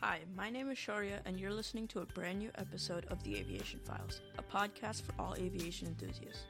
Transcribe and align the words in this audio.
Hi, 0.00 0.20
my 0.36 0.48
name 0.48 0.70
is 0.70 0.78
Sharia, 0.78 1.20
and 1.24 1.40
you're 1.40 1.52
listening 1.52 1.88
to 1.88 1.98
a 1.98 2.06
brand 2.06 2.38
new 2.38 2.50
episode 2.58 3.06
of 3.10 3.20
The 3.24 3.36
Aviation 3.36 3.80
Files, 3.80 4.20
a 4.38 4.42
podcast 4.42 5.02
for 5.02 5.14
all 5.18 5.34
aviation 5.34 5.88
enthusiasts. 5.88 6.44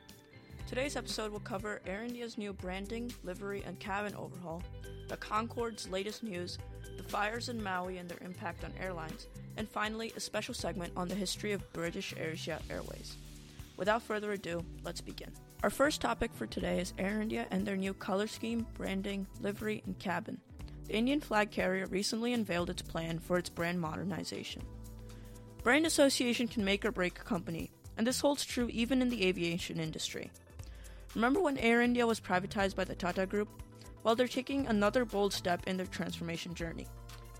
Today's 0.66 0.94
episode 0.94 1.32
will 1.32 1.40
cover 1.40 1.80
Air 1.86 2.02
India's 2.02 2.36
new 2.36 2.52
branding, 2.52 3.10
livery, 3.22 3.62
and 3.66 3.80
cabin 3.80 4.14
overhaul, 4.14 4.62
the 5.08 5.16
Concorde's 5.16 5.88
latest 5.88 6.22
news, 6.22 6.58
the 6.98 7.02
fires 7.02 7.48
in 7.48 7.62
Maui 7.62 7.96
and 7.96 8.10
their 8.10 8.20
impact 8.22 8.62
on 8.62 8.72
airlines, 8.78 9.28
and 9.56 9.66
finally, 9.66 10.12
a 10.18 10.20
special 10.20 10.52
segment 10.52 10.92
on 10.98 11.08
the 11.08 11.14
history 11.14 11.52
of 11.52 11.72
British 11.72 12.12
Asia 12.18 12.60
Airways. 12.68 13.16
Without 13.78 14.02
further 14.02 14.32
ado, 14.32 14.62
let's 14.82 15.00
begin. 15.00 15.32
Our 15.62 15.70
first 15.70 16.02
topic 16.02 16.30
for 16.34 16.46
today 16.46 16.78
is 16.80 16.92
Air 16.98 17.22
India 17.22 17.46
and 17.50 17.64
their 17.64 17.78
new 17.78 17.94
color 17.94 18.26
scheme, 18.26 18.66
branding, 18.74 19.26
livery, 19.40 19.82
and 19.86 19.98
cabin. 19.98 20.38
The 20.86 20.96
Indian 20.96 21.20
flag 21.20 21.50
carrier 21.50 21.86
recently 21.86 22.32
unveiled 22.32 22.70
its 22.70 22.82
plan 22.82 23.18
for 23.18 23.38
its 23.38 23.48
brand 23.48 23.80
modernization. 23.80 24.62
Brand 25.62 25.86
association 25.86 26.46
can 26.46 26.64
make 26.64 26.84
or 26.84 26.92
break 26.92 27.18
a 27.18 27.24
company, 27.24 27.70
and 27.96 28.06
this 28.06 28.20
holds 28.20 28.44
true 28.44 28.68
even 28.70 29.00
in 29.00 29.08
the 29.08 29.24
aviation 29.24 29.80
industry. 29.80 30.30
Remember 31.14 31.40
when 31.40 31.56
Air 31.58 31.80
India 31.80 32.06
was 32.06 32.20
privatized 32.20 32.76
by 32.76 32.84
the 32.84 32.94
Tata 32.94 33.24
Group? 33.24 33.48
Well, 34.02 34.14
they're 34.14 34.28
taking 34.28 34.66
another 34.66 35.04
bold 35.04 35.32
step 35.32 35.66
in 35.66 35.76
their 35.76 35.86
transformation 35.86 36.54
journey. 36.54 36.86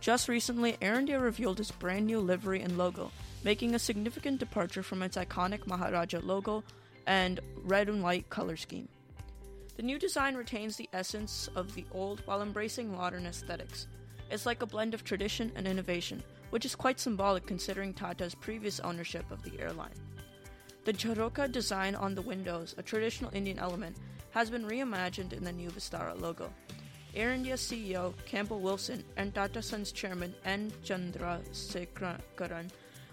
Just 0.01 0.29
recently, 0.29 0.77
Air 0.80 0.99
India 0.99 1.19
revealed 1.19 1.61
its 1.61 1.71
brand 1.71 2.07
new 2.07 2.21
livery 2.21 2.63
and 2.63 2.79
logo, 2.79 3.11
making 3.43 3.74
a 3.74 3.79
significant 3.79 4.38
departure 4.38 4.83
from 4.83 5.02
its 5.02 5.16
iconic 5.16 5.66
Maharaja 5.66 6.21
logo 6.23 6.65
and 7.07 7.40
red 7.63 7.88
and 7.88 8.02
white 8.02 8.30
color 8.30 8.57
scheme. 8.57 8.88
The 9.77 9.83
new 9.83 9.99
design 9.99 10.37
retains 10.37 10.77
the 10.77 10.89
essence 10.93 11.49
of 11.57 11.75
the 11.75 11.85
old 11.91 12.23
while 12.27 12.43
embracing 12.43 12.93
modern 12.93 13.27
aesthetics. 13.27 13.89
It's 14.30 14.47
like 14.47 14.63
a 14.63 14.67
blend 14.67 14.95
of 14.95 15.03
tradition 15.03 15.51
and 15.57 15.67
innovation, 15.67 16.23
which 16.51 16.65
is 16.65 16.77
quite 16.77 17.01
symbolic 17.01 17.45
considering 17.47 17.93
Tata's 17.93 18.35
previous 18.35 18.79
ownership 18.80 19.29
of 19.33 19.43
the 19.43 19.59
airline. 19.61 19.95
The 20.85 20.93
Jharoka 20.93 21.51
design 21.51 21.95
on 21.95 22.15
the 22.15 22.23
windows, 22.23 22.75
a 22.79 22.83
traditional 22.83 23.35
Indian 23.35 23.59
element, 23.59 23.97
has 24.30 24.49
been 24.49 24.65
reimagined 24.65 25.33
in 25.33 25.43
the 25.43 25.52
new 25.52 25.71
Vistara 25.71 26.21
logo. 26.21 26.52
Air 27.15 27.33
India 27.33 27.55
CEO 27.55 28.13
Campbell 28.27 28.61
Wilson 28.61 29.02
and 29.17 29.35
Tata 29.35 29.63
Sons 29.63 29.93
chairman 29.93 30.35
N. 30.45 30.73
Chandrasekaran 30.85 32.69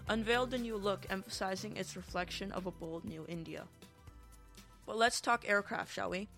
unveiled 0.08 0.50
the 0.50 0.58
new 0.58 0.76
look, 0.76 1.06
emphasizing 1.10 1.76
its 1.76 1.96
reflection 1.96 2.52
of 2.52 2.66
a 2.66 2.70
bold 2.70 3.04
new 3.04 3.24
India. 3.28 3.64
But 4.86 4.96
let's 4.96 5.20
talk 5.20 5.48
aircraft, 5.48 5.94
shall 5.94 6.10
we? 6.10 6.28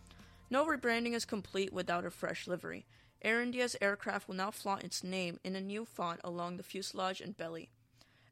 No 0.55 0.65
rebranding 0.65 1.15
is 1.15 1.25
complete 1.25 1.73
without 1.73 2.07
a 2.07 2.13
fresh 2.13 2.47
livery. 2.47 2.87
Air 3.23 3.43
India's 3.43 3.75
aircraft 3.81 4.29
will 4.29 4.37
now 4.37 4.53
flaunt 4.53 4.85
its 4.85 5.03
name 5.03 5.41
in 5.43 5.57
a 5.57 5.61
new 5.61 5.85
font 5.85 6.21
along 6.23 6.59
the 6.59 6.63
fuselage 6.63 7.21
and 7.21 7.37
belly. 7.37 7.71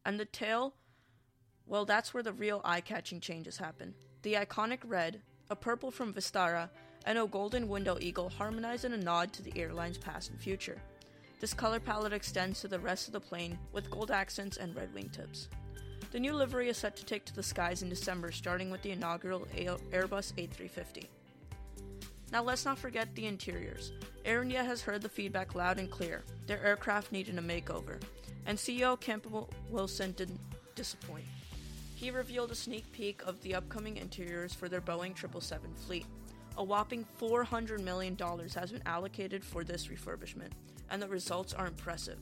And 0.06 0.20
the 0.20 0.25
tail, 0.25 0.75
well, 1.67 1.84
that's 1.84 2.14
where 2.14 2.23
the 2.23 2.33
real 2.33 2.61
eye 2.64 2.81
catching 2.81 3.19
changes 3.19 3.56
happen. 3.56 3.97
The 4.23 4.34
iconic 4.34 4.79
red, 4.87 5.20
a 5.51 5.56
purple 5.56 5.91
from 5.91 6.14
Vistara, 6.14 6.70
and 7.06 7.19
a 7.19 7.27
golden 7.27 7.67
window 7.67 7.98
eagle 8.01 8.29
harmonize 8.29 8.84
in 8.84 8.92
a 8.92 8.97
nod 8.97 9.33
to 9.33 9.42
the 9.42 9.59
airline's 9.59 9.98
past 9.98 10.31
and 10.31 10.41
future. 10.41 10.81
This 11.41 11.53
color 11.53 11.81
palette 11.81 12.12
extends 12.12 12.61
to 12.61 12.69
the 12.69 12.79
rest 12.79 13.09
of 13.09 13.14
the 13.14 13.20
plane 13.20 13.59
with 13.73 13.91
gold 13.91 14.12
accents 14.12 14.59
and 14.59 14.77
red 14.77 14.95
wingtips. 14.95 15.48
The 16.12 16.20
new 16.20 16.34
livery 16.34 16.69
is 16.69 16.77
set 16.77 16.95
to 16.98 17.05
take 17.05 17.25
to 17.25 17.34
the 17.34 17.42
skies 17.42 17.83
in 17.83 17.89
December, 17.89 18.31
starting 18.31 18.70
with 18.70 18.83
the 18.83 18.92
inaugural 18.92 19.48
Airbus 19.57 20.34
A350. 20.34 21.09
Now, 22.33 22.42
let's 22.42 22.64
not 22.64 22.78
forget 22.78 23.14
the 23.14 23.27
interiors. 23.27 23.92
Air 24.24 24.40
India 24.40 24.64
has 24.64 24.80
heard 24.80 25.02
the 25.02 25.08
feedback 25.11 25.55
loud 25.55 25.79
and 25.79 25.90
clear. 25.90 26.23
Their 26.46 26.64
aircraft 26.64 27.12
needed 27.12 27.36
a 27.36 27.42
makeover, 27.42 28.01
and 28.46 28.57
CEO 28.57 28.98
Campbell 28.98 29.51
Wilson 29.68 30.12
didn't 30.12 30.40
disappoint. 30.74 31.27
He 31.95 32.11
revealed 32.11 32.51
a 32.51 32.55
sneak 32.55 32.90
peek 32.90 33.20
of 33.27 33.39
the 33.42 33.55
upcoming 33.55 33.98
interiors 33.98 34.55
for 34.55 34.70
their 34.70 34.80
Boeing 34.80 35.14
777 35.14 35.74
fleet. 35.86 36.07
A 36.57 36.64
whopping 36.64 37.05
$400 37.20 37.80
million 37.80 38.17
has 38.55 38.73
been 38.73 38.83
allocated 38.86 39.45
for 39.45 39.62
this 39.62 39.89
refurbishment, 39.89 40.52
and 40.90 41.02
the 41.02 41.08
results 41.08 41.52
are 41.52 41.67
impressive. 41.67 42.18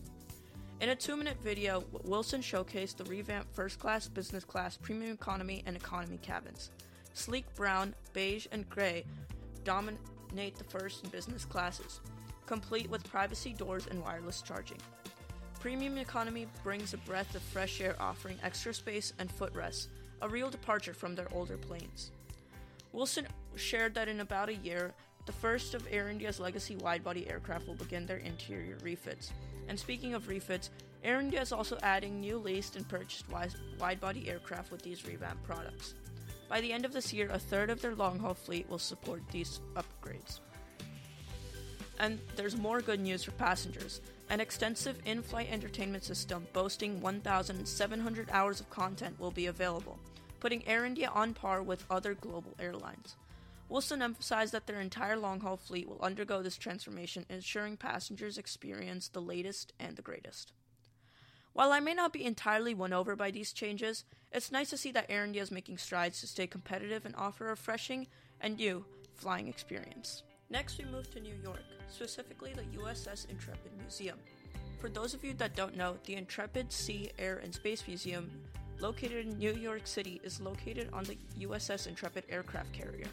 In 0.80 0.88
a 0.88 0.96
two 0.96 1.16
minute 1.16 1.36
video, 1.40 1.84
Wilson 2.02 2.40
showcased 2.40 2.96
the 2.96 3.04
revamped 3.04 3.54
first 3.54 3.78
class, 3.78 4.08
business 4.08 4.42
class, 4.42 4.76
premium 4.76 5.12
economy, 5.12 5.62
and 5.66 5.76
economy 5.76 6.18
cabins. 6.20 6.70
Sleek 7.14 7.44
brown, 7.54 7.94
beige, 8.12 8.48
and 8.50 8.68
gray 8.68 9.04
dominate 9.64 10.56
the 10.56 10.64
first 10.64 11.02
and 11.02 11.12
business 11.12 11.44
classes, 11.44 12.00
complete 12.46 12.88
with 12.90 13.04
privacy 13.04 13.52
doors 13.52 13.86
and 13.86 14.02
wireless 14.02 14.42
charging. 14.42 14.78
Premium 15.60 15.98
economy 15.98 16.46
brings 16.62 16.94
a 16.94 16.98
breath 16.98 17.34
of 17.34 17.42
fresh 17.42 17.80
air, 17.80 17.94
offering 18.00 18.38
extra 18.42 18.72
space 18.72 19.12
and 19.18 19.30
footrests, 19.30 19.88
a 20.22 20.28
real 20.28 20.50
departure 20.50 20.94
from 20.94 21.14
their 21.14 21.28
older 21.34 21.58
planes. 21.58 22.10
Wilson 22.92 23.26
shared 23.56 23.94
that 23.94 24.08
in 24.08 24.20
about 24.20 24.48
a 24.48 24.54
year, 24.54 24.92
the 25.26 25.32
first 25.32 25.74
of 25.74 25.86
Air 25.90 26.08
India's 26.08 26.40
legacy 26.40 26.76
widebody 26.76 27.30
aircraft 27.30 27.68
will 27.68 27.74
begin 27.74 28.06
their 28.06 28.16
interior 28.16 28.78
refits. 28.82 29.32
And 29.68 29.78
speaking 29.78 30.14
of 30.14 30.28
refits, 30.28 30.70
Air 31.04 31.20
India 31.20 31.40
is 31.40 31.52
also 31.52 31.78
adding 31.82 32.20
new 32.20 32.38
leased 32.38 32.76
and 32.76 32.88
purchased 32.88 33.28
widebody 33.30 34.28
aircraft 34.28 34.72
with 34.72 34.82
these 34.82 35.06
revamped 35.06 35.44
products. 35.44 35.94
By 36.50 36.60
the 36.60 36.72
end 36.72 36.84
of 36.84 36.92
this 36.92 37.12
year, 37.12 37.28
a 37.30 37.38
third 37.38 37.70
of 37.70 37.80
their 37.80 37.94
long 37.94 38.18
haul 38.18 38.34
fleet 38.34 38.68
will 38.68 38.80
support 38.80 39.22
these 39.30 39.60
upgrades. 39.76 40.40
And 42.00 42.18
there's 42.34 42.56
more 42.56 42.80
good 42.80 42.98
news 42.98 43.22
for 43.22 43.30
passengers. 43.32 44.00
An 44.30 44.40
extensive 44.40 45.00
in 45.06 45.22
flight 45.22 45.46
entertainment 45.48 46.02
system 46.02 46.48
boasting 46.52 47.00
1,700 47.00 48.30
hours 48.32 48.58
of 48.58 48.68
content 48.68 49.18
will 49.20 49.30
be 49.30 49.46
available, 49.46 50.00
putting 50.40 50.66
Air 50.66 50.84
India 50.84 51.08
on 51.14 51.34
par 51.34 51.62
with 51.62 51.84
other 51.88 52.14
global 52.14 52.52
airlines. 52.58 53.14
Wilson 53.68 54.02
emphasized 54.02 54.52
that 54.52 54.66
their 54.66 54.80
entire 54.80 55.16
long 55.16 55.38
haul 55.38 55.56
fleet 55.56 55.88
will 55.88 56.00
undergo 56.02 56.42
this 56.42 56.56
transformation, 56.56 57.24
ensuring 57.30 57.76
passengers 57.76 58.38
experience 58.38 59.06
the 59.06 59.22
latest 59.22 59.72
and 59.78 59.94
the 59.94 60.02
greatest. 60.02 60.52
While 61.52 61.72
I 61.72 61.80
may 61.80 61.94
not 61.94 62.12
be 62.12 62.24
entirely 62.24 62.74
won 62.74 62.92
over 62.92 63.16
by 63.16 63.30
these 63.30 63.52
changes, 63.52 64.04
it's 64.32 64.52
nice 64.52 64.70
to 64.70 64.76
see 64.76 64.92
that 64.92 65.06
Air 65.08 65.24
India 65.24 65.42
is 65.42 65.50
making 65.50 65.78
strides 65.78 66.20
to 66.20 66.26
stay 66.26 66.46
competitive 66.46 67.04
and 67.04 67.14
offer 67.16 67.46
a 67.46 67.50
refreshing 67.50 68.06
and 68.40 68.56
new 68.56 68.84
flying 69.14 69.48
experience. 69.48 70.22
Next, 70.48 70.78
we 70.78 70.84
move 70.84 71.10
to 71.12 71.20
New 71.20 71.34
York, 71.42 71.62
specifically 71.88 72.52
the 72.52 72.78
USS 72.78 73.28
Intrepid 73.28 73.72
Museum. 73.78 74.18
For 74.80 74.88
those 74.88 75.12
of 75.12 75.24
you 75.24 75.34
that 75.34 75.56
don't 75.56 75.76
know, 75.76 75.96
the 76.04 76.14
Intrepid 76.14 76.72
Sea, 76.72 77.10
Air, 77.18 77.40
and 77.42 77.54
Space 77.54 77.86
Museum, 77.86 78.30
located 78.78 79.26
in 79.26 79.38
New 79.38 79.52
York 79.52 79.86
City, 79.86 80.20
is 80.24 80.40
located 80.40 80.88
on 80.92 81.04
the 81.04 81.18
USS 81.40 81.86
Intrepid 81.86 82.24
aircraft 82.30 82.72
carrier 82.72 83.08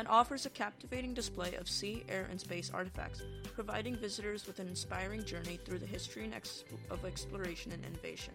and 0.00 0.08
offers 0.08 0.46
a 0.46 0.50
captivating 0.50 1.12
display 1.12 1.54
of 1.56 1.68
sea, 1.68 2.02
air, 2.08 2.26
and 2.30 2.40
space 2.40 2.70
artifacts, 2.72 3.20
providing 3.52 3.94
visitors 3.94 4.46
with 4.46 4.58
an 4.58 4.66
inspiring 4.66 5.22
journey 5.22 5.60
through 5.62 5.78
the 5.78 5.84
history 5.84 6.30
ex- 6.34 6.64
of 6.90 7.04
exploration 7.04 7.70
and 7.70 7.84
innovation. 7.84 8.32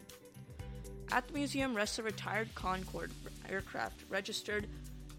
At 1.12 1.28
the 1.28 1.34
museum 1.34 1.76
rests 1.76 1.98
a 1.98 2.04
retired 2.04 2.54
Concorde 2.54 3.12
aircraft 3.50 4.04
registered 4.10 4.68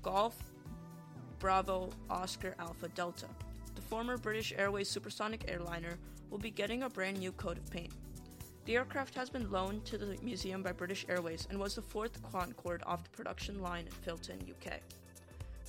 Golf 0.04 0.36
Bravo 1.40 1.90
Oscar 2.08 2.54
Alpha 2.60 2.86
Delta. 2.90 3.26
The 3.74 3.82
former 3.82 4.16
British 4.16 4.54
Airways 4.56 4.88
supersonic 4.88 5.50
airliner 5.50 5.98
will 6.30 6.38
be 6.38 6.52
getting 6.52 6.84
a 6.84 6.88
brand 6.88 7.18
new 7.18 7.32
coat 7.32 7.58
of 7.58 7.68
paint. 7.72 7.92
The 8.66 8.76
aircraft 8.76 9.16
has 9.16 9.30
been 9.30 9.50
loaned 9.50 9.84
to 9.86 9.98
the 9.98 10.16
museum 10.22 10.62
by 10.62 10.70
British 10.70 11.06
Airways 11.08 11.48
and 11.50 11.58
was 11.58 11.74
the 11.74 11.82
fourth 11.82 12.22
Concorde 12.30 12.84
off 12.86 13.02
the 13.02 13.10
production 13.10 13.60
line 13.60 13.86
in 13.88 13.92
Filton, 14.12 14.48
UK. 14.48 14.80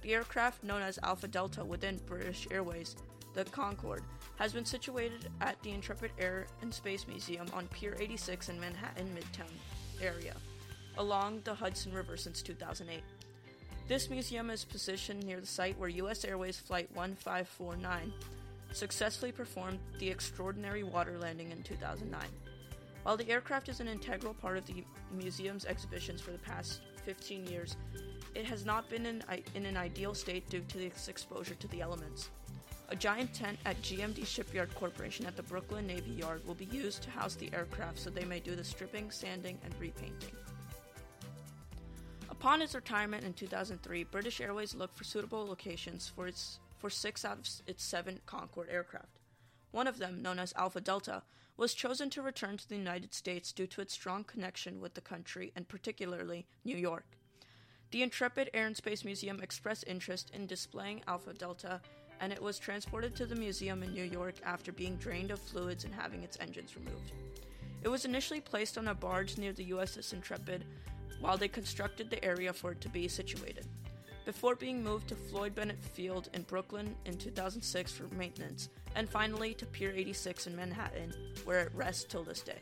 The 0.02 0.14
aircraft, 0.14 0.64
known 0.64 0.82
as 0.82 1.00
Alpha 1.04 1.28
Delta 1.28 1.66
within 1.66 2.00
British 2.06 2.48
Airways, 2.52 2.96
the 3.34 3.46
Concorde, 3.46 4.04
has 4.38 4.54
been 4.54 4.66
situated 4.66 5.30
at 5.42 5.62
the 5.64 5.72
Intrepid 5.72 6.12
Air 6.20 6.48
and 6.62 6.74
Space 6.74 7.08
Museum 7.08 7.48
on 7.54 7.68
Pier 7.68 7.96
86 8.00 8.50
in 8.50 8.60
Manhattan 8.60 9.10
Midtown 9.16 9.52
area, 10.02 10.36
along 10.98 11.42
the 11.44 11.54
Hudson 11.54 11.94
River 11.94 12.18
since 12.18 12.42
2008. 12.42 13.02
This 13.88 14.10
museum 14.10 14.50
is 14.50 14.66
positioned 14.66 15.24
near 15.24 15.40
the 15.40 15.48
site 15.48 15.78
where 15.78 15.90
U.S. 15.90 16.26
Airways 16.26 16.60
Flight 16.60 16.90
1549 16.94 18.12
successfully 18.74 19.32
performed 19.32 19.80
the 19.98 20.10
extraordinary 20.10 20.84
water 20.84 21.18
landing 21.18 21.52
in 21.52 21.64
2009. 21.64 22.22
While 23.04 23.18
the 23.18 23.30
aircraft 23.30 23.70
is 23.70 23.80
an 23.80 23.88
integral 23.88 24.34
part 24.34 24.58
of 24.58 24.66
the 24.66 24.84
museum's 25.12 25.66
exhibitions 25.66 26.20
for 26.20 26.32
the 26.32 26.38
past 26.40 26.82
15 27.08 27.48
years, 27.48 27.78
it 28.36 28.44
has 28.44 28.66
not 28.66 28.90
been 28.90 29.06
in, 29.06 29.24
in 29.56 29.66
an 29.66 29.78
ideal 29.78 30.14
state 30.14 30.50
due 30.50 30.60
to 30.68 30.86
its 30.86 31.08
exposure 31.08 31.56
to 31.56 31.68
the 31.70 31.80
elements. 31.80 32.32
A 32.90 32.98
giant 32.98 33.34
tent 33.34 33.58
at 33.66 33.82
GMD 33.82 34.28
Shipyard 34.28 34.76
Corporation 34.76 35.26
at 35.26 35.38
the 35.38 35.44
Brooklyn 35.44 35.88
Navy 35.88 36.12
Yard 36.12 36.46
will 36.46 36.54
be 36.54 36.66
used 36.66 37.04
to 37.04 37.10
house 37.10 37.36
the 37.36 37.50
aircraft 37.54 37.98
so 37.98 38.10
they 38.10 38.26
may 38.26 38.42
do 38.42 38.58
the 38.58 38.64
stripping, 38.64 39.10
sanding, 39.10 39.58
and 39.64 39.74
repainting. 39.80 40.36
Upon 42.30 42.62
its 42.62 42.76
retirement 42.76 43.24
in 43.24 43.32
2003, 43.32 44.04
British 44.04 44.42
Airways 44.42 44.76
looked 44.76 44.98
for 44.98 45.06
suitable 45.06 45.46
locations 45.46 46.10
for 46.14 46.28
its 46.28 46.60
for 46.78 46.90
six 46.90 47.24
out 47.24 47.38
of 47.38 47.50
its 47.68 47.86
seven 47.86 48.20
Concorde 48.26 48.68
aircraft. 48.70 49.22
One 49.72 49.88
of 49.88 49.98
them, 49.98 50.22
known 50.22 50.40
as 50.40 50.54
Alpha 50.58 50.82
Delta, 50.82 51.24
was 51.58 51.74
chosen 51.74 52.10
to 52.12 52.22
return 52.22 52.56
to 52.56 52.70
the 52.70 52.78
United 52.78 53.14
States 53.14 53.52
due 53.52 53.68
to 53.68 53.82
its 53.82 53.94
strong 53.94 54.24
connection 54.24 54.80
with 54.80 54.94
the 54.94 55.02
country 55.02 55.52
and 55.56 55.68
particularly 55.68 56.46
New 56.64 56.78
York. 56.78 57.18
The 57.92 58.04
Intrepid 58.04 58.52
Air 58.54 58.68
and 58.68 58.78
Space 58.78 59.04
Museum 59.04 59.42
expressed 59.42 59.86
interest 59.88 60.30
in 60.34 60.46
displaying 60.46 61.02
Alpha 61.08 61.34
Delta, 61.34 61.82
and 62.20 62.32
it 62.32 62.42
was 62.42 62.60
transported 62.60 63.16
to 63.16 63.26
the 63.26 63.36
museum 63.36 63.82
in 63.82 63.94
New 63.94 64.04
York 64.04 64.36
after 64.46 64.72
being 64.72 64.98
drained 64.98 65.32
of 65.32 65.40
fluids 65.40 65.84
and 65.84 65.96
having 65.96 66.24
its 66.24 66.38
engines 66.40 66.76
removed. 66.76 67.12
It 67.84 67.88
was 67.88 68.06
initially 68.06 68.42
placed 68.42 68.78
on 68.78 68.90
a 68.90 68.94
barge 68.94 69.38
near 69.38 69.54
the 69.54 69.72
USS 69.72 70.14
Intrepid 70.14 70.66
while 71.22 71.38
they 71.38 71.48
constructed 71.48 72.10
the 72.10 72.24
area 72.24 72.54
for 72.54 72.74
it 72.74 72.82
to 72.82 72.90
be 72.90 73.08
situated, 73.08 73.66
before 74.28 74.56
being 74.56 74.84
moved 74.84 75.08
to 75.08 75.16
Floyd 75.16 75.56
Bennett 75.56 75.82
Field 75.82 76.28
in 76.34 76.42
Brooklyn 76.42 76.94
in 77.06 77.18
2006 77.18 77.94
for 77.94 78.14
maintenance, 78.14 78.68
and 78.94 79.10
finally 79.10 79.54
to 79.54 79.66
Pier 79.66 79.94
86 79.96 80.48
in 80.48 80.56
Manhattan, 80.58 81.14
where 81.46 81.62
it 81.62 81.72
rests 81.74 82.04
till 82.04 82.24
this 82.24 82.42
day. 82.42 82.60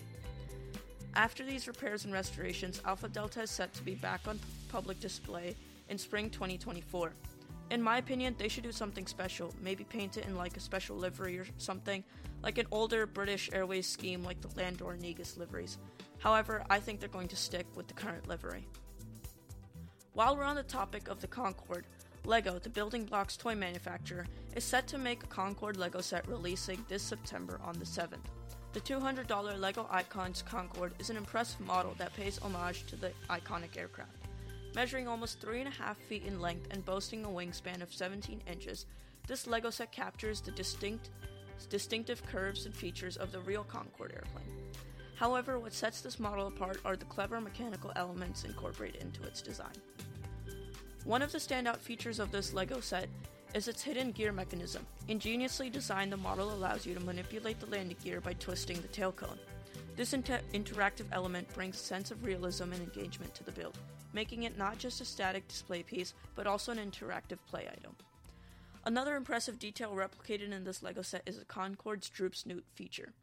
After 1.16 1.44
these 1.44 1.68
repairs 1.68 2.06
and 2.06 2.14
restorations, 2.14 2.84
Alpha 2.86 3.10
Delta 3.10 3.42
is 3.42 3.50
set 3.50 3.74
to 3.74 3.82
be 3.82 3.96
back 3.96 4.28
on 4.28 4.40
public 4.70 5.00
display 5.00 5.56
in 5.90 5.98
spring 5.98 6.30
2024. 6.30 7.12
In 7.72 7.82
my 7.82 7.98
opinion, 7.98 8.36
they 8.38 8.48
should 8.48 8.64
do 8.64 8.72
something 8.72 9.08
special, 9.08 9.52
maybe 9.60 9.84
paint 9.86 10.18
it 10.18 10.28
in 10.28 10.36
like 10.36 10.58
a 10.58 10.60
special 10.60 10.96
livery 10.96 11.40
or 11.40 11.48
something, 11.58 12.04
like 12.44 12.60
an 12.60 12.68
older 12.70 13.08
British 13.08 13.50
Airways 13.52 13.88
scheme 13.88 14.24
like 14.24 14.40
the 14.40 14.56
Landor 14.56 14.92
and 14.92 15.02
Negus 15.02 15.36
liveries. 15.36 15.80
However, 16.20 16.64
I 16.70 16.80
think 16.80 17.00
they're 17.00 17.10
going 17.10 17.30
to 17.30 17.36
stick 17.36 17.66
with 17.76 17.88
the 17.88 17.96
current 17.96 18.28
livery. 18.28 18.68
While 20.16 20.38
we're 20.38 20.46
on 20.46 20.56
the 20.56 20.64
topic 20.64 21.10
of 21.10 21.20
the 21.20 21.28
Concorde, 21.28 21.84
LEGO, 22.24 22.58
the 22.58 22.70
building 22.70 23.04
blocks 23.04 23.36
toy 23.36 23.54
manufacturer, 23.54 24.26
is 24.56 24.64
set 24.64 24.88
to 24.88 24.98
make 24.98 25.22
a 25.22 25.28
Concorde 25.28 25.76
LEGO 25.76 26.00
set 26.00 26.26
releasing 26.30 26.86
this 26.88 27.04
September 27.04 27.60
on 27.62 27.78
the 27.78 27.84
7th. 27.84 28.24
The 28.72 28.80
$200 28.80 29.60
LEGO 29.60 29.86
Icons 29.92 30.42
Concorde 30.42 30.94
is 31.00 31.10
an 31.10 31.18
impressive 31.18 31.60
model 31.60 31.96
that 31.98 32.16
pays 32.16 32.38
homage 32.38 32.86
to 32.86 32.96
the 32.96 33.12
iconic 33.30 33.78
aircraft. 33.78 34.30
Measuring 34.74 35.10
almost 35.10 35.42
3.5 35.42 35.98
feet 36.08 36.24
in 36.24 36.40
length 36.40 36.70
and 36.72 36.86
boasting 36.86 37.26
a 37.26 37.28
wingspan 37.28 37.82
of 37.82 37.94
17 37.94 38.42
inches, 38.50 38.86
this 39.28 39.48
LEGO 39.48 39.70
set 39.70 39.92
captures 39.92 40.40
the 40.40 40.52
distinct, 40.52 41.10
distinctive 41.70 42.26
curves 42.26 42.66
and 42.66 42.74
features 42.74 43.18
of 43.18 43.34
the 43.34 43.42
real 43.42 43.66
Concorde 43.66 44.14
airplane. 44.14 44.72
However, 45.16 45.60
what 45.60 45.74
sets 45.74 46.00
this 46.00 46.22
model 46.22 46.48
apart 46.48 46.80
are 46.86 46.96
the 46.96 47.04
clever 47.06 47.42
mechanical 47.42 47.92
elements 47.98 48.46
incorporated 48.46 49.02
into 49.02 49.24
its 49.24 49.42
design. 49.42 49.76
One 51.06 51.22
of 51.22 51.32
the 51.32 51.38
standout 51.38 51.78
features 51.78 52.20
of 52.20 52.32
this 52.32 52.52
LEGO 52.52 52.80
set 52.80 53.10
is 53.54 53.68
its 53.68 53.84
hidden 53.84 54.12
gear 54.12 54.32
mechanism. 54.32 54.88
Ingeniously 55.08 55.70
designed, 55.70 56.12
the 56.12 56.18
model 56.18 56.52
allows 56.52 56.84
you 56.84 56.96
to 56.96 57.00
manipulate 57.00 57.60
the 57.60 57.68
landing 57.68 57.96
gear 58.04 58.20
by 58.20 58.34
twisting 58.34 58.82
the 58.82 58.88
tail 58.88 59.12
cone. 59.12 59.38
This 59.96 60.14
inter- 60.14 60.42
interactive 60.56 61.06
element 61.12 61.54
brings 61.54 61.76
a 61.76 61.84
sense 61.84 62.10
of 62.10 62.26
realism 62.26 62.74
and 62.74 62.82
engagement 62.82 63.36
to 63.36 63.44
the 63.44 63.52
build, 63.52 63.78
making 64.14 64.44
it 64.44 64.58
not 64.58 64.80
just 64.80 65.00
a 65.00 65.06
static 65.06 65.48
display 65.48 65.84
piece, 65.84 66.16
but 66.34 66.48
also 66.48 66.72
an 66.72 66.80
interactive 66.80 67.38
play 67.48 67.68
item. 67.72 67.96
Another 68.84 69.16
impressive 69.16 69.60
detail 69.60 69.92
replicated 69.92 70.52
in 70.52 70.64
this 70.64 70.82
LEGO 70.82 71.04
set 71.04 71.22
is 71.28 71.38
the 71.38 71.46
Concorde's 71.46 72.10
droop 72.10 72.36
snoot 72.36 72.66
feature. 72.74 73.14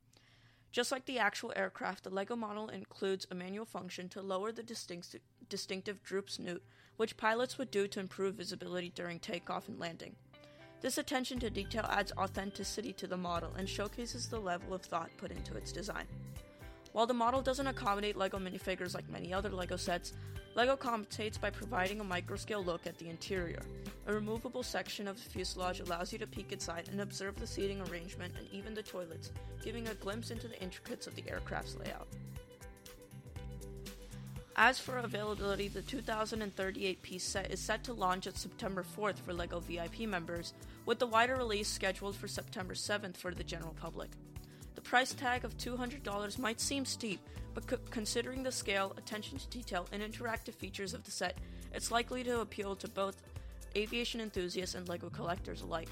Just 0.70 0.93
like 0.93 1.05
the 1.06 1.19
actual 1.19 1.52
aircraft, 1.56 2.05
the 2.05 2.11
LEGO 2.11 2.37
model 2.37 2.69
includes 2.69 3.26
a 3.28 3.35
manual 3.35 3.67
function 3.67 4.08
to 4.11 4.23
lower 4.23 4.52
the 4.52 4.62
distinct- 4.62 5.17
distinctive 5.52 6.02
droop 6.02 6.31
snoot, 6.31 6.62
which 6.96 7.19
pilots 7.19 7.58
would 7.58 7.70
do 7.70 7.87
to 7.87 8.00
improve 8.00 8.37
visibility 8.37 8.90
during 8.94 9.19
takeoff 9.19 9.69
and 9.69 9.78
landing. 9.78 10.16
This 10.81 10.96
attention 10.96 11.38
to 11.40 11.50
detail 11.50 11.84
adds 11.90 12.10
authenticity 12.16 12.94
to 12.94 13.06
the 13.06 13.19
model 13.19 13.52
and 13.58 13.69
showcases 13.69 14.28
the 14.28 14.40
level 14.40 14.72
of 14.72 14.81
thought 14.81 15.10
put 15.19 15.31
into 15.31 15.54
its 15.54 15.70
design. 15.70 16.06
While 16.93 17.06
the 17.06 17.12
model 17.12 17.43
doesn't 17.43 17.66
accommodate 17.66 18.16
LEGO 18.16 18.38
minifigures 18.38 18.94
like 18.94 19.10
many 19.10 19.31
other 19.34 19.50
LEGO 19.50 19.76
sets, 19.76 20.14
LEGO 20.54 20.75
compensates 20.75 21.37
by 21.37 21.50
providing 21.50 22.00
a 22.00 22.04
microscale 22.04 22.64
look 22.64 22.87
at 22.87 22.96
the 22.96 23.10
interior. 23.10 23.60
A 24.06 24.14
removable 24.14 24.62
section 24.62 25.06
of 25.06 25.22
the 25.22 25.28
fuselage 25.28 25.81
allows 25.81 26.14
you 26.14 26.19
to 26.19 26.26
peek 26.26 26.50
inside 26.50 26.88
and 26.90 27.02
observe 27.02 27.38
the 27.38 27.46
seating 27.46 27.82
arrangement 27.82 28.32
and 28.38 28.49
even 28.50 28.72
the 28.72 28.82
toilets, 28.82 29.32
giving 29.62 29.87
a 29.88 29.94
glimpse 29.94 30.31
into 30.31 30.49
the 30.49 30.60
intricacies 30.62 31.06
of 31.06 31.14
the 31.14 31.25
aircraft's 31.31 31.76
layout. 31.76 32.08
As 34.56 34.78
for 34.78 34.99
availability, 34.99 35.69
the 35.69 35.81
2038 35.81 37.00
piece 37.00 37.25
set 37.25 37.50
is 37.50 37.58
set 37.58 37.82
to 37.84 37.94
launch 37.94 38.26
at 38.26 38.37
September 38.37 38.84
4th 38.84 39.16
for 39.16 39.32
LEGO 39.32 39.60
VIP 39.60 40.00
members, 40.00 40.52
with 40.84 40.99
the 40.99 41.06
wider 41.06 41.37
release 41.37 41.69
scheduled 41.69 42.14
for 42.14 42.28
September 42.28 42.75
7th 42.75 43.16
for 43.16 43.32
the 43.32 43.44
general 43.44 43.75
public. 43.81 44.10
The 44.75 44.82
price 44.82 45.14
tag 45.14 45.44
of 45.44 45.56
$200 45.56 46.38
might 46.38 46.60
seem 46.60 46.84
steep, 46.84 47.20
but 47.54 47.90
considering 47.90 48.43
the 48.43 48.52
scale, 48.52 48.93
attention 48.99 49.38
to 49.38 49.49
detail, 49.49 49.88
and 49.90 50.02
interactive 50.02 50.54
features 50.54 50.93
of 50.93 51.02
the 51.04 51.10
set, 51.10 51.38
it's 51.72 51.90
likely 51.90 52.22
to 52.25 52.40
appeal 52.40 52.76
to 52.76 52.88
both 52.88 53.22
aviation 53.75 54.20
enthusiasts 54.20 54.75
and 54.75 54.87
LEGO 54.87 55.08
collectors 55.08 55.62
alike. 55.62 55.88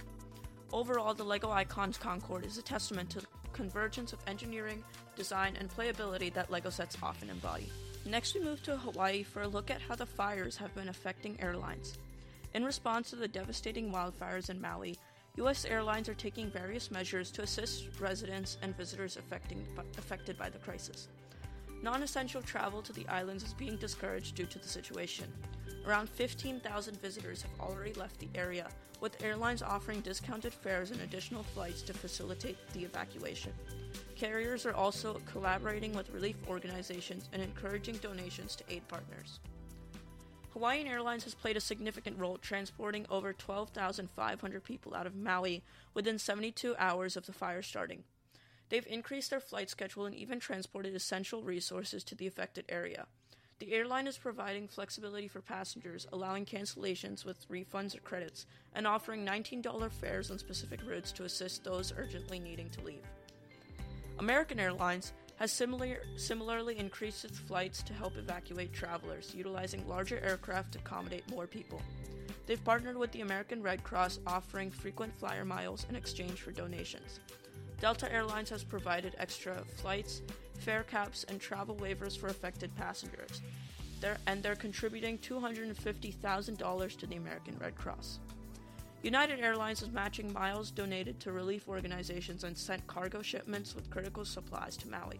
Overall, 0.70 1.14
the 1.14 1.24
LEGO 1.24 1.50
Icons 1.50 1.96
Concorde 1.96 2.44
is 2.44 2.58
a 2.58 2.62
testament 2.62 3.08
to 3.10 3.20
the 3.20 3.26
convergence 3.54 4.12
of 4.12 4.20
engineering, 4.26 4.84
design, 5.16 5.56
and 5.58 5.70
playability 5.70 6.32
that 6.34 6.50
LEGO 6.50 6.68
sets 6.70 6.96
often 7.02 7.30
embody. 7.30 7.70
Next, 8.06 8.34
we 8.34 8.40
move 8.40 8.62
to 8.64 8.76
Hawaii 8.76 9.22
for 9.22 9.42
a 9.42 9.48
look 9.48 9.70
at 9.70 9.80
how 9.82 9.94
the 9.94 10.06
fires 10.06 10.56
have 10.56 10.74
been 10.74 10.88
affecting 10.88 11.40
airlines. 11.40 11.98
In 12.54 12.64
response 12.64 13.10
to 13.10 13.16
the 13.16 13.28
devastating 13.28 13.92
wildfires 13.92 14.50
in 14.50 14.60
Maui, 14.60 14.98
U.S. 15.36 15.64
airlines 15.64 16.08
are 16.08 16.14
taking 16.14 16.50
various 16.50 16.90
measures 16.90 17.30
to 17.30 17.42
assist 17.42 17.88
residents 18.00 18.58
and 18.62 18.76
visitors 18.76 19.16
affected 19.16 20.38
by 20.38 20.50
the 20.50 20.58
crisis. 20.58 21.08
Non 21.82 22.02
essential 22.02 22.42
travel 22.42 22.82
to 22.82 22.92
the 22.92 23.06
islands 23.08 23.44
is 23.44 23.54
being 23.54 23.76
discouraged 23.76 24.34
due 24.34 24.46
to 24.46 24.58
the 24.58 24.68
situation. 24.68 25.32
Around 25.86 26.08
15,000 26.08 27.00
visitors 27.00 27.42
have 27.42 27.60
already 27.60 27.92
left 27.94 28.18
the 28.18 28.28
area, 28.34 28.68
with 29.00 29.22
airlines 29.22 29.62
offering 29.62 30.00
discounted 30.00 30.52
fares 30.52 30.90
and 30.90 31.00
additional 31.02 31.42
flights 31.42 31.82
to 31.82 31.94
facilitate 31.94 32.58
the 32.72 32.84
evacuation. 32.84 33.52
Carriers 34.20 34.66
are 34.66 34.74
also 34.74 35.18
collaborating 35.24 35.94
with 35.94 36.10
relief 36.10 36.36
organizations 36.46 37.30
and 37.32 37.40
encouraging 37.40 37.96
donations 37.96 38.54
to 38.54 38.64
aid 38.68 38.86
partners. 38.86 39.40
Hawaiian 40.52 40.86
Airlines 40.86 41.24
has 41.24 41.34
played 41.34 41.56
a 41.56 41.60
significant 41.60 42.18
role 42.18 42.36
transporting 42.36 43.06
over 43.08 43.32
12,500 43.32 44.62
people 44.62 44.94
out 44.94 45.06
of 45.06 45.14
Maui 45.14 45.62
within 45.94 46.18
72 46.18 46.76
hours 46.78 47.16
of 47.16 47.24
the 47.24 47.32
fire 47.32 47.62
starting. 47.62 48.04
They've 48.68 48.86
increased 48.86 49.30
their 49.30 49.40
flight 49.40 49.70
schedule 49.70 50.04
and 50.04 50.14
even 50.14 50.38
transported 50.38 50.94
essential 50.94 51.42
resources 51.42 52.04
to 52.04 52.14
the 52.14 52.26
affected 52.26 52.66
area. 52.68 53.06
The 53.58 53.72
airline 53.72 54.06
is 54.06 54.18
providing 54.18 54.68
flexibility 54.68 55.28
for 55.28 55.40
passengers, 55.40 56.06
allowing 56.12 56.44
cancellations 56.44 57.24
with 57.24 57.48
refunds 57.48 57.96
or 57.96 58.00
credits, 58.00 58.44
and 58.74 58.86
offering 58.86 59.24
$19 59.24 59.90
fares 59.92 60.30
on 60.30 60.38
specific 60.38 60.80
routes 60.84 61.10
to 61.12 61.24
assist 61.24 61.64
those 61.64 61.94
urgently 61.96 62.38
needing 62.38 62.68
to 62.68 62.82
leave. 62.82 63.06
American 64.20 64.60
Airlines 64.60 65.14
has 65.36 65.50
similar, 65.50 66.02
similarly 66.16 66.78
increased 66.78 67.24
its 67.24 67.38
flights 67.38 67.82
to 67.82 67.94
help 67.94 68.18
evacuate 68.18 68.70
travelers, 68.70 69.34
utilizing 69.34 69.88
larger 69.88 70.20
aircraft 70.20 70.72
to 70.72 70.78
accommodate 70.78 71.28
more 71.30 71.46
people. 71.46 71.80
They've 72.46 72.62
partnered 72.62 72.98
with 72.98 73.12
the 73.12 73.22
American 73.22 73.62
Red 73.62 73.82
Cross, 73.82 74.20
offering 74.26 74.70
frequent 74.70 75.18
flyer 75.18 75.46
miles 75.46 75.86
in 75.88 75.96
exchange 75.96 76.42
for 76.42 76.52
donations. 76.52 77.20
Delta 77.80 78.12
Airlines 78.12 78.50
has 78.50 78.62
provided 78.62 79.14
extra 79.16 79.64
flights, 79.76 80.20
fare 80.58 80.82
caps, 80.82 81.24
and 81.24 81.40
travel 81.40 81.76
waivers 81.76 82.18
for 82.18 82.26
affected 82.26 82.76
passengers. 82.76 83.40
They're, 84.02 84.18
and 84.26 84.42
they're 84.42 84.54
contributing 84.54 85.16
$250,000 85.16 86.98
to 86.98 87.06
the 87.06 87.16
American 87.16 87.56
Red 87.58 87.74
Cross. 87.74 88.18
United 89.02 89.40
Airlines 89.40 89.80
is 89.80 89.90
matching 89.90 90.30
miles 90.30 90.70
donated 90.70 91.18
to 91.20 91.32
relief 91.32 91.68
organizations 91.68 92.44
and 92.44 92.56
sent 92.56 92.86
cargo 92.86 93.22
shipments 93.22 93.74
with 93.74 93.88
critical 93.88 94.26
supplies 94.26 94.76
to 94.76 94.90
Maui. 94.90 95.18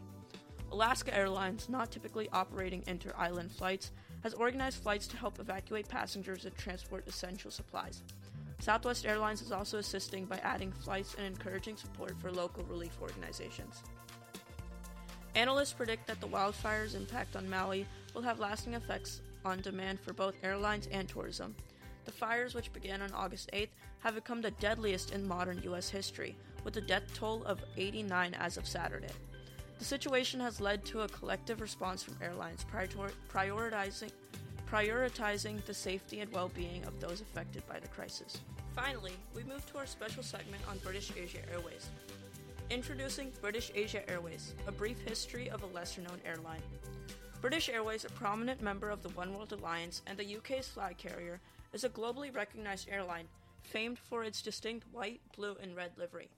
Alaska 0.71 1.17
Airlines, 1.17 1.69
not 1.71 1.91
typically 1.91 2.29
operating 2.31 2.85
inter 2.87 3.13
island 3.17 3.51
flights, 3.51 3.91
has 4.23 4.35
organized 4.35 4.83
flights 4.83 5.07
to 5.07 5.17
help 5.17 5.41
evacuate 5.41 5.89
passengers 5.89 6.45
and 6.45 6.55
transport 6.57 7.09
essential 7.09 7.51
supplies. 7.51 8.03
Southwest 8.61 9.07
Airlines 9.07 9.41
is 9.41 9.51
also 9.51 9.79
assisting 9.79 10.27
by 10.27 10.37
adding 10.45 10.71
flights 10.71 11.15
and 11.15 11.27
encouraging 11.27 11.77
support 11.77 12.21
for 12.21 12.31
local 12.31 12.63
relief 12.65 12.99
organizations. 13.01 13.83
Analysts 15.35 15.73
predict 15.73 16.07
that 16.07 16.21
the 16.21 16.29
wildfires' 16.29 16.95
impact 16.95 17.35
on 17.35 17.49
Maui 17.49 17.87
will 18.15 18.23
have 18.23 18.41
lasting 18.41 18.75
effects 18.75 19.23
on 19.43 19.63
demand 19.63 19.99
for 19.99 20.13
both 20.13 20.35
airlines 20.43 20.87
and 20.89 21.09
tourism. 21.09 21.55
The 22.11 22.17
fires, 22.17 22.57
which 22.57 22.73
began 22.73 23.03
on 23.03 23.13
August 23.13 23.51
8th, 23.53 23.69
have 24.01 24.17
become 24.17 24.43
the 24.43 24.51
deadliest 24.51 25.13
in 25.13 25.29
modern 25.29 25.63
U.S. 25.63 25.89
history, 25.89 26.35
with 26.65 26.77
a 26.77 26.81
death 26.81 27.05
toll 27.15 27.45
of 27.45 27.61
89 27.77 28.35
as 28.35 28.57
of 28.57 28.67
Saturday. 28.67 29.13
The 29.79 29.85
situation 29.85 30.41
has 30.41 30.61
led 30.61 30.85
to 30.87 31.03
a 31.03 31.09
collective 31.09 31.61
response 31.61 32.03
from 32.03 32.17
airlines 32.21 32.67
prioritizing, 32.73 34.11
prioritizing 34.69 35.65
the 35.65 35.73
safety 35.73 36.19
and 36.19 36.33
well 36.33 36.49
being 36.49 36.85
of 36.85 36.99
those 36.99 37.21
affected 37.21 37.65
by 37.69 37.79
the 37.79 37.87
crisis. 37.87 38.41
Finally, 38.75 39.13
we 39.37 39.45
move 39.45 39.65
to 39.71 39.79
our 39.79 39.87
special 39.87 40.25
segment 40.25 40.65
on 40.69 40.79
British 40.79 41.13
Asia 41.17 41.49
Airways. 41.53 41.91
Introducing 42.71 43.31
British 43.41 43.71
Asia 43.73 44.03
Airways, 44.11 44.55
a 44.67 44.73
brief 44.73 44.99
history 45.07 45.49
of 45.49 45.63
a 45.63 45.67
lesser 45.67 46.01
known 46.01 46.19
airline. 46.27 46.63
British 47.41 47.69
Airways, 47.69 48.05
a 48.05 48.11
prominent 48.11 48.61
member 48.61 48.91
of 48.91 49.01
the 49.05 49.11
One 49.11 49.33
World 49.33 49.53
Alliance 49.53 50.03
and 50.09 50.19
the 50.19 50.37
UK's 50.37 50.69
flag 50.69 50.99
carrier, 50.99 51.41
is 51.73 51.85
a 51.85 51.89
globally 51.89 52.35
recognized 52.35 52.89
airline 52.89 53.29
famed 53.63 53.99
for 53.99 54.25
its 54.25 54.43
distinct 54.43 54.87
white, 54.93 55.21
blue, 55.37 55.57
and 55.63 55.77
red 55.77 55.93
livery. 55.97 56.31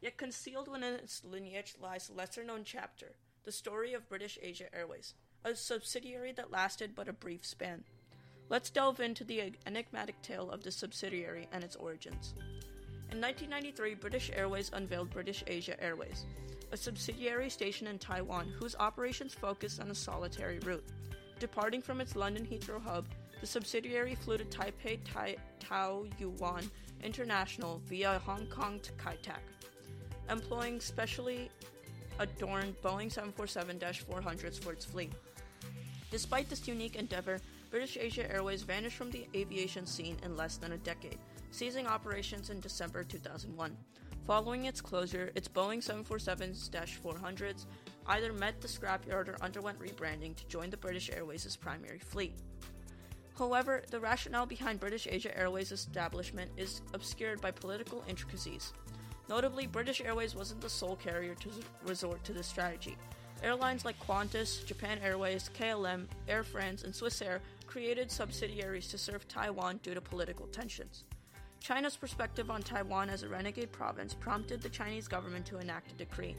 Yet 0.00 0.16
concealed 0.16 0.68
within 0.68 0.94
its 0.94 1.22
lineage 1.24 1.74
lies 1.80 2.08
a 2.08 2.12
lesser 2.12 2.44
known 2.44 2.62
chapter 2.64 3.12
the 3.44 3.52
story 3.52 3.94
of 3.94 4.08
British 4.08 4.38
Asia 4.42 4.66
Airways, 4.74 5.14
a 5.42 5.54
subsidiary 5.54 6.32
that 6.32 6.50
lasted 6.50 6.94
but 6.94 7.08
a 7.08 7.14
brief 7.14 7.46
span. 7.46 7.82
Let's 8.50 8.68
delve 8.68 9.00
into 9.00 9.24
the 9.24 9.54
enigmatic 9.66 10.20
tale 10.20 10.50
of 10.50 10.62
the 10.62 10.70
subsidiary 10.70 11.48
and 11.52 11.64
its 11.64 11.76
origins. 11.76 12.34
In 13.10 13.22
1993, 13.22 13.94
British 13.94 14.30
Airways 14.34 14.70
unveiled 14.74 15.08
British 15.08 15.42
Asia 15.46 15.82
Airways, 15.82 16.26
a 16.72 16.76
subsidiary 16.76 17.48
station 17.48 17.86
in 17.86 17.98
Taiwan 17.98 18.52
whose 18.58 18.76
operations 18.76 19.32
focused 19.32 19.80
on 19.80 19.90
a 19.90 19.94
solitary 19.94 20.58
route. 20.58 20.84
Departing 21.38 21.80
from 21.80 22.02
its 22.02 22.16
London 22.16 22.46
Heathrow 22.46 22.82
hub, 22.82 23.06
the 23.40 23.46
subsidiary 23.46 24.14
flew 24.14 24.38
to 24.38 24.44
Taipei 24.44 24.98
tai- 25.04 25.36
Taoyuan 25.60 26.68
International 27.02 27.80
via 27.86 28.18
Hong 28.20 28.46
Kong 28.46 28.80
to 28.80 28.92
Kai 28.92 29.16
Tak, 29.22 29.42
employing 30.30 30.80
specially 30.80 31.50
adorned 32.18 32.74
Boeing 32.82 33.10
747 33.10 33.78
400s 33.78 34.58
for 34.58 34.72
its 34.72 34.84
fleet. 34.84 35.12
Despite 36.10 36.48
this 36.48 36.66
unique 36.66 36.96
endeavor, 36.96 37.40
British 37.70 37.96
Asia 37.98 38.30
Airways 38.32 38.62
vanished 38.62 38.96
from 38.96 39.10
the 39.10 39.26
aviation 39.34 39.86
scene 39.86 40.16
in 40.24 40.36
less 40.36 40.56
than 40.56 40.72
a 40.72 40.78
decade, 40.78 41.18
ceasing 41.50 41.86
operations 41.86 42.50
in 42.50 42.60
December 42.60 43.04
2001. 43.04 43.76
Following 44.26 44.64
its 44.64 44.80
closure, 44.80 45.30
its 45.34 45.48
Boeing 45.48 45.82
747s 45.82 46.70
400s 46.70 47.66
either 48.08 48.32
met 48.32 48.60
the 48.60 48.68
scrapyard 48.68 49.28
or 49.28 49.42
underwent 49.42 49.78
rebranding 49.78 50.34
to 50.36 50.46
join 50.48 50.70
the 50.70 50.76
British 50.76 51.10
Airways' 51.10 51.56
primary 51.56 51.98
fleet. 51.98 52.34
However, 53.38 53.84
the 53.88 54.00
rationale 54.00 54.46
behind 54.46 54.80
British 54.80 55.06
Asia 55.08 55.36
Airways' 55.38 55.70
establishment 55.70 56.50
is 56.56 56.82
obscured 56.92 57.40
by 57.40 57.52
political 57.52 58.02
intricacies. 58.08 58.72
Notably, 59.28 59.68
British 59.68 60.00
Airways 60.00 60.34
wasn't 60.34 60.60
the 60.60 60.68
sole 60.68 60.96
carrier 60.96 61.36
to 61.36 61.50
resort 61.86 62.24
to 62.24 62.32
this 62.32 62.48
strategy. 62.48 62.96
Airlines 63.40 63.84
like 63.84 63.98
Qantas, 64.00 64.66
Japan 64.66 64.98
Airways, 65.04 65.50
KLM, 65.56 66.06
Air 66.26 66.42
France, 66.42 66.82
and 66.82 66.92
Swissair 66.92 67.38
created 67.68 68.10
subsidiaries 68.10 68.88
to 68.88 68.98
serve 68.98 69.28
Taiwan 69.28 69.78
due 69.84 69.94
to 69.94 70.00
political 70.00 70.48
tensions. 70.48 71.04
China's 71.60 71.96
perspective 71.96 72.50
on 72.50 72.62
Taiwan 72.62 73.08
as 73.08 73.22
a 73.22 73.28
renegade 73.28 73.70
province 73.70 74.14
prompted 74.14 74.60
the 74.60 74.68
Chinese 74.68 75.06
government 75.06 75.46
to 75.46 75.58
enact 75.58 75.92
a 75.92 75.94
decree. 75.94 76.34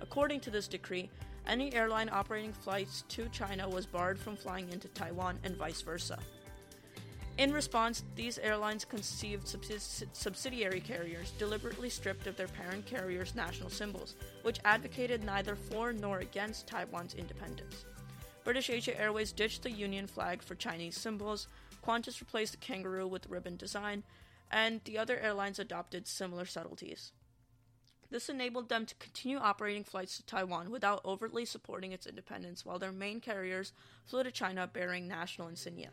According 0.00 0.40
to 0.40 0.50
this 0.50 0.68
decree, 0.68 1.10
any 1.46 1.74
airline 1.74 2.08
operating 2.10 2.52
flights 2.52 3.04
to 3.08 3.28
China 3.28 3.68
was 3.68 3.84
barred 3.84 4.18
from 4.18 4.36
flying 4.36 4.70
into 4.70 4.88
Taiwan 4.88 5.38
and 5.44 5.56
vice 5.56 5.82
versa. 5.82 6.18
In 7.38 7.52
response, 7.52 8.02
these 8.16 8.38
airlines 8.38 8.84
conceived 8.84 9.46
subsidiary 10.12 10.80
carriers 10.80 11.30
deliberately 11.38 11.88
stripped 11.88 12.26
of 12.26 12.36
their 12.36 12.48
parent 12.48 12.84
carrier's 12.84 13.36
national 13.36 13.70
symbols, 13.70 14.16
which 14.42 14.58
advocated 14.64 15.22
neither 15.22 15.54
for 15.54 15.92
nor 15.92 16.18
against 16.18 16.66
Taiwan's 16.66 17.14
independence. 17.14 17.84
British 18.42 18.70
Asia 18.70 19.00
Airways 19.00 19.30
ditched 19.30 19.62
the 19.62 19.70
Union 19.70 20.08
flag 20.08 20.42
for 20.42 20.56
Chinese 20.56 20.96
symbols, 20.96 21.46
Qantas 21.86 22.20
replaced 22.20 22.52
the 22.52 22.58
kangaroo 22.58 23.06
with 23.06 23.28
ribbon 23.28 23.56
design, 23.56 24.02
and 24.50 24.80
the 24.84 24.98
other 24.98 25.16
airlines 25.18 25.60
adopted 25.60 26.08
similar 26.08 26.44
subtleties. 26.44 27.12
This 28.10 28.28
enabled 28.28 28.68
them 28.68 28.84
to 28.84 28.96
continue 28.96 29.38
operating 29.38 29.84
flights 29.84 30.16
to 30.16 30.26
Taiwan 30.26 30.72
without 30.72 31.04
overtly 31.04 31.44
supporting 31.44 31.92
its 31.92 32.06
independence, 32.06 32.66
while 32.66 32.80
their 32.80 32.90
main 32.90 33.20
carriers 33.20 33.72
flew 34.06 34.24
to 34.24 34.32
China 34.32 34.66
bearing 34.66 35.06
national 35.06 35.46
insignia. 35.46 35.90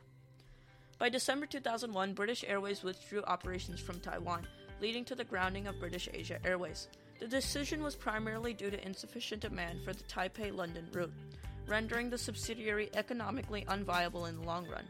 By 0.98 1.10
December 1.10 1.46
2001, 1.46 2.14
British 2.14 2.46
Airways 2.48 2.82
withdrew 2.82 3.22
operations 3.24 3.82
from 3.82 4.00
Taiwan, 4.00 4.48
leading 4.80 5.04
to 5.06 5.16
the 5.16 5.25
grounding 5.25 5.68
of 5.68 5.78
British 5.78 6.08
Asia 6.14 6.40
Airways. 6.46 6.88
The 7.20 7.28
decision 7.28 7.84
was 7.84 7.96
primarily 7.96 8.54
due 8.54 8.72
to 8.72 8.86
insufficient 8.86 9.42
demand 9.42 9.84
for 9.84 9.92
the 9.92 10.04
Taipei 10.06 10.56
London 10.56 10.88
route, 10.94 11.12
rendering 11.68 12.10
the 12.10 12.18
subsidiary 12.18 12.90
economically 12.94 13.66
unviable 13.68 14.30
in 14.30 14.38
the 14.38 14.48
long 14.48 14.70
run. 14.70 14.86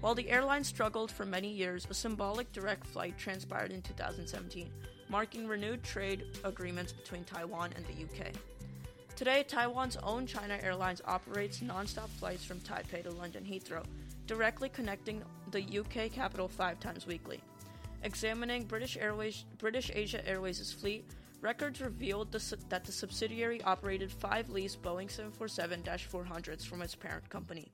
While 0.00 0.14
the 0.14 0.30
airline 0.30 0.64
struggled 0.64 1.10
for 1.10 1.26
many 1.26 1.52
years, 1.52 1.86
a 1.90 1.94
symbolic 1.94 2.50
direct 2.52 2.86
flight 2.86 3.18
transpired 3.18 3.72
in 3.72 3.82
2017, 3.82 4.70
marking 5.10 5.46
renewed 5.46 5.82
trade 5.82 6.24
agreements 6.44 6.92
between 6.92 7.24
Taiwan 7.24 7.72
and 7.76 7.84
the 7.84 8.04
UK. 8.04 8.32
Today, 9.16 9.44
Taiwan's 9.46 9.98
own 9.98 10.26
China 10.26 10.58
Airlines 10.62 11.02
operates 11.04 11.60
non-stop 11.60 12.08
flights 12.10 12.44
from 12.44 12.60
Taipei 12.60 13.02
to 13.02 13.10
London 13.10 13.44
Heathrow, 13.44 13.84
directly 14.26 14.68
connecting 14.68 15.22
the 15.50 15.78
UK 15.78 16.10
capital 16.12 16.48
five 16.48 16.80
times 16.80 17.06
weekly. 17.06 17.40
Examining 18.02 18.64
British 18.64 18.96
Airways, 18.96 19.44
British 19.58 19.90
Asia 19.94 20.26
Airways' 20.28 20.72
fleet, 20.72 21.04
records 21.40 21.80
revealed 21.80 22.32
the, 22.32 22.56
that 22.68 22.84
the 22.84 22.92
subsidiary 22.92 23.62
operated 23.62 24.10
five 24.10 24.48
leased 24.50 24.82
Boeing 24.82 25.08
747-400s 25.38 26.66
from 26.66 26.82
its 26.82 26.94
parent 26.94 27.28
company. 27.30 27.70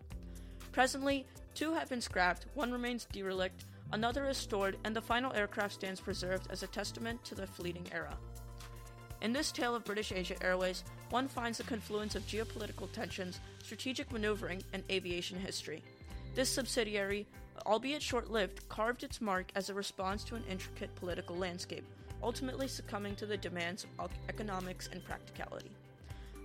Presently, 0.72 1.26
two 1.54 1.74
have 1.74 1.88
been 1.88 2.00
scrapped, 2.00 2.46
one 2.54 2.72
remains 2.72 3.06
derelict, 3.12 3.64
another 3.92 4.28
is 4.28 4.36
stored, 4.36 4.78
and 4.84 4.96
the 4.96 5.02
final 5.02 5.32
aircraft 5.34 5.74
stands 5.74 6.00
preserved 6.00 6.48
as 6.50 6.62
a 6.62 6.68
testament 6.68 7.22
to 7.24 7.34
the 7.34 7.46
fleeting 7.46 7.86
era. 7.92 8.16
In 9.20 9.32
this 9.32 9.52
tale 9.52 9.74
of 9.76 9.84
British 9.84 10.12
Asia 10.12 10.42
Airways, 10.42 10.82
one 11.10 11.28
finds 11.28 11.60
a 11.60 11.64
confluence 11.64 12.16
of 12.16 12.26
geopolitical 12.26 12.90
tensions, 12.90 13.38
strategic 13.62 14.10
maneuvering, 14.10 14.62
and 14.72 14.82
aviation 14.90 15.38
history. 15.38 15.84
This 16.34 16.48
subsidiary, 16.48 17.26
albeit 17.66 18.02
short 18.02 18.30
lived, 18.30 18.66
carved 18.68 19.04
its 19.04 19.20
mark 19.20 19.50
as 19.54 19.68
a 19.68 19.74
response 19.74 20.24
to 20.24 20.34
an 20.34 20.44
intricate 20.48 20.94
political 20.94 21.36
landscape, 21.36 21.84
ultimately 22.22 22.68
succumbing 22.68 23.16
to 23.16 23.26
the 23.26 23.36
demands 23.36 23.86
of 23.98 24.10
economics 24.28 24.88
and 24.92 25.04
practicality. 25.04 25.70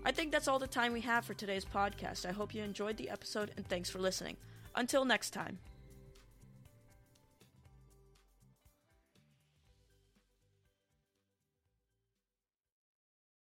I 0.03 0.11
think 0.11 0.31
that's 0.31 0.47
all 0.47 0.59
the 0.59 0.67
time 0.67 0.93
we 0.93 1.01
have 1.01 1.25
for 1.25 1.33
today's 1.33 1.65
podcast. 1.65 2.25
I 2.25 2.31
hope 2.31 2.53
you 2.53 2.63
enjoyed 2.63 2.97
the 2.97 3.09
episode 3.09 3.51
and 3.55 3.67
thanks 3.67 3.89
for 3.89 3.99
listening. 3.99 4.37
Until 4.75 5.05
next 5.05 5.31
time. 5.31 5.57